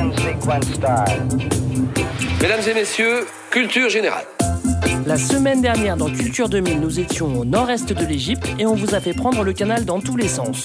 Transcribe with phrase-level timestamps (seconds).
[0.00, 1.10] Ignition sequence start.
[2.40, 4.24] Mesdames et messieurs, culture générale.
[5.06, 8.94] La semaine dernière dans Culture 2000, nous étions au nord-est de l'Égypte et on vous
[8.94, 10.64] a fait prendre le canal dans tous les sens.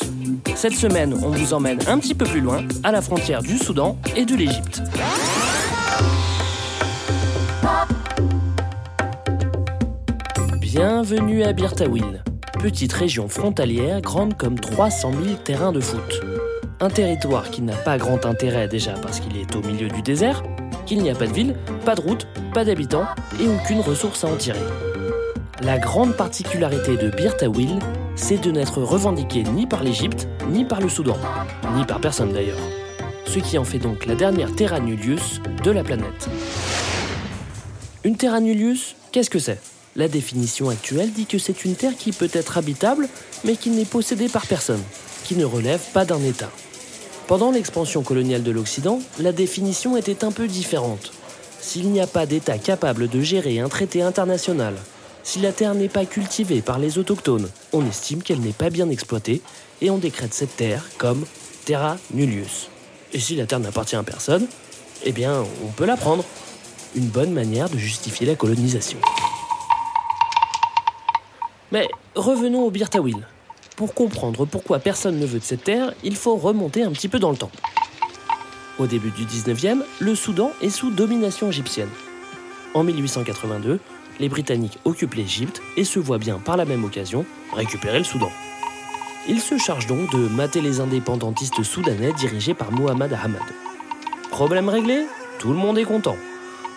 [0.56, 3.98] Cette semaine, on vous emmène un petit peu plus loin, à la frontière du Soudan
[4.16, 4.82] et de l'Égypte.
[10.62, 12.24] Bienvenue à Birtawil,
[12.59, 16.22] petite région frontalière grande comme 300 000 terrains de foot.
[16.82, 20.44] Un territoire qui n'a pas grand intérêt déjà parce qu'il est au milieu du désert,
[20.86, 23.06] qu'il n'y a pas de ville, pas de route, pas d'habitants
[23.40, 24.60] et aucune ressource à en tirer.
[25.62, 27.80] La grande particularité de Birtawil,
[28.18, 31.18] c'est de n'être revendiqué ni par l'Égypte, ni par le Soudan,
[31.78, 32.60] ni par personne d'ailleurs.
[33.26, 36.28] Ce qui en fait donc la dernière Terra Nullius de la planète.
[38.04, 39.62] Une Terra Nullius, qu'est-ce que c'est?
[39.96, 43.08] La définition actuelle dit que c'est une terre qui peut être habitable,
[43.46, 44.84] mais qui n'est possédée par personne,
[45.23, 46.52] qui ne relève pas d'un État.
[47.28, 51.12] Pendant l'expansion coloniale de l'Occident, la définition était un peu différente.
[51.59, 54.76] S'il n'y a pas d'État capable de gérer un traité international,
[55.23, 58.92] si la terre n'est pas cultivée par les autochtones, on estime qu'elle n'est pas bien
[58.92, 59.42] exploitée
[59.82, 61.26] et on décrète cette terre comme
[61.66, 62.70] terra nullius.
[63.12, 64.45] Et si la terre n'appartient à personne,
[65.04, 66.23] eh bien, on peut la prendre.
[66.95, 69.00] Une bonne manière de justifier la colonisation.
[71.72, 73.26] Mais revenons au Birtawil.
[73.76, 77.20] Pour comprendre pourquoi personne ne veut de cette terre, il faut remonter un petit peu
[77.20, 77.52] dans le temps.
[78.80, 81.90] Au début du 19e, le Soudan est sous domination égyptienne.
[82.73, 83.80] En 1882,
[84.20, 88.32] les Britanniques occupent l'Égypte et se voient bien par la même occasion récupérer le Soudan.
[89.28, 93.42] Ils se chargent donc de mater les indépendantistes soudanais dirigés par Mohamed Ahmad.
[94.30, 95.06] Problème réglé?
[95.39, 96.16] Tout le monde est content.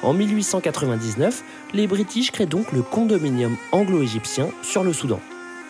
[0.02, 5.20] En 1899, les British créent donc le condominium anglo-égyptien sur le Soudan.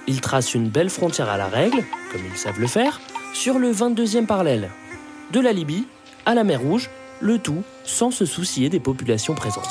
[0.09, 2.99] Ils tracent une belle frontière à la règle, comme ils savent le faire,
[3.35, 4.71] sur le 22e parallèle.
[5.33, 5.85] De la Libye
[6.25, 6.89] à la mer Rouge,
[7.21, 9.69] le tout sans se soucier des populations présentes.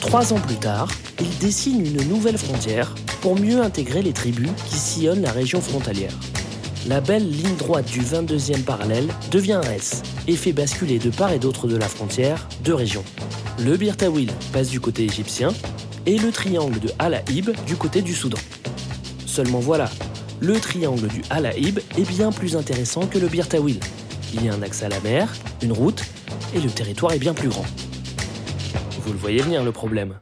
[0.00, 0.88] Trois ans plus tard,
[1.20, 6.14] ils dessinent une nouvelle frontière pour mieux intégrer les tribus qui sillonnent la région frontalière.
[6.88, 11.32] La belle ligne droite du 22e parallèle devient un S et fait basculer de part
[11.32, 13.04] et d'autre de la frontière deux régions.
[13.58, 15.50] Le Birtawil passe du côté égyptien
[16.06, 18.38] et le triangle de Al-Aïb du côté du Soudan.
[19.26, 19.90] Seulement voilà,
[20.40, 23.80] le triangle du Al-Aïb est bien plus intéressant que le Birtawil.
[24.32, 26.02] Il y a un accès à la mer, une route,
[26.54, 27.64] et le territoire est bien plus grand.
[29.00, 30.14] Vous le voyez venir le problème.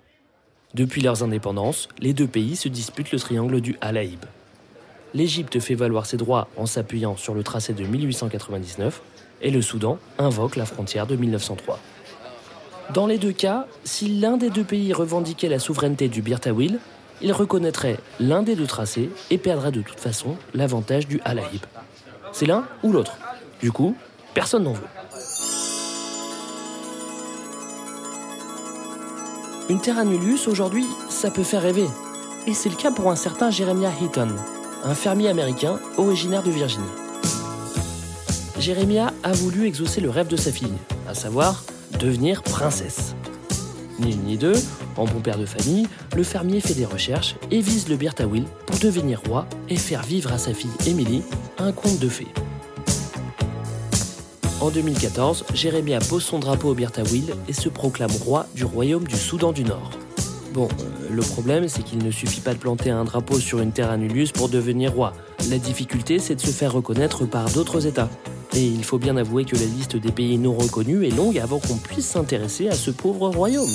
[0.74, 4.24] Depuis leurs indépendances, les deux pays se disputent le triangle du Al-Aïb.
[5.12, 9.00] L'Égypte fait valoir ses droits en s'appuyant sur le tracé de 1899
[9.42, 11.78] et le Soudan invoque la frontière de 1903.
[12.92, 16.78] Dans les deux cas, si l'un des deux pays revendiquait la souveraineté du Birtawil,
[17.22, 21.62] il reconnaîtrait l'un des deux tracés et perdrait de toute façon l'avantage du Al-Aïb.
[22.32, 23.16] C'est l'un ou l'autre.
[23.60, 23.96] Du coup,
[24.34, 24.86] personne n'en veut.
[29.70, 31.86] Une terra nullius aujourd'hui, ça peut faire rêver.
[32.46, 34.28] Et c'est le cas pour un certain Jeremiah Heaton,
[34.84, 36.84] un fermier américain originaire de Virginie.
[38.58, 40.68] Jeremiah a voulu exaucer le rêve de sa fille,
[41.08, 41.62] à savoir
[41.98, 43.14] devenir princesse.
[44.00, 44.56] Ni une ni deux,
[44.96, 48.78] en bon père de famille, le fermier fait des recherches et vise le Birtawil pour
[48.78, 51.22] devenir roi et faire vivre à sa fille Emily
[51.58, 52.28] un conte de fées.
[54.60, 59.16] En 2014, Jérémia pose son drapeau au Birtawil et se proclame roi du royaume du
[59.16, 59.90] Soudan du Nord.
[60.52, 63.72] Bon, euh, le problème, c'est qu'il ne suffit pas de planter un drapeau sur une
[63.72, 65.12] terre annulus pour devenir roi.
[65.50, 68.08] La difficulté, c'est de se faire reconnaître par d'autres États.
[68.56, 71.58] Et il faut bien avouer que la liste des pays non reconnus est longue avant
[71.58, 73.74] qu'on puisse s'intéresser à ce pauvre royaume.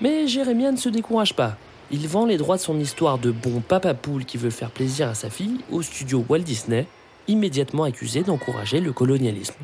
[0.00, 1.58] Mais Jérémia ne se décourage pas.
[1.90, 5.08] Il vend les droits de son histoire de bon papa poule qui veut faire plaisir
[5.08, 6.86] à sa fille au studio Walt Disney,
[7.28, 9.54] immédiatement accusé d'encourager le colonialisme.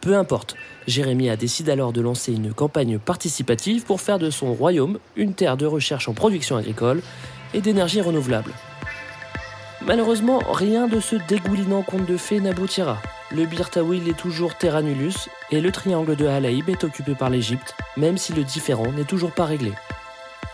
[0.00, 0.56] Peu importe,
[0.86, 5.56] Jérémia décide alors de lancer une campagne participative pour faire de son royaume une terre
[5.56, 7.02] de recherche en production agricole
[7.54, 8.52] et d'énergie renouvelable.
[9.88, 13.00] Malheureusement, rien de ce dégoulinant conte de fées n'aboutira.
[13.30, 17.74] Le Birtawil est toujours terra nullius et le triangle de Halaïb est occupé par l'Égypte,
[17.96, 19.72] même si le différent n'est toujours pas réglé.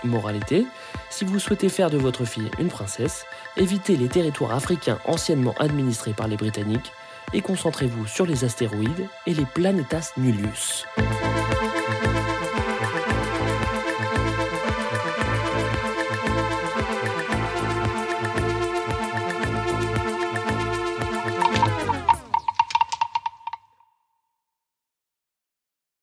[0.05, 0.67] Moralité,
[1.11, 3.27] si vous souhaitez faire de votre fille une princesse,
[3.57, 6.93] évitez les territoires africains anciennement administrés par les Britanniques
[7.33, 10.87] et concentrez-vous sur les astéroïdes et les planetas nullius.